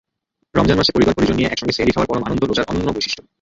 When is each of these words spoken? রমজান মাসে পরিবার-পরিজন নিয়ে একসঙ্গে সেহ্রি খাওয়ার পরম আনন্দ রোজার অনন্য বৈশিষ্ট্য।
রমজান 0.55 0.77
মাসে 0.77 0.91
পরিবার-পরিজন 0.91 1.35
নিয়ে 1.37 1.51
একসঙ্গে 1.51 1.75
সেহ্রি 1.75 1.91
খাওয়ার 1.91 2.09
পরম 2.09 2.23
আনন্দ 2.23 2.41
রোজার 2.43 2.69
অনন্য 2.69 2.89
বৈশিষ্ট্য। 2.95 3.21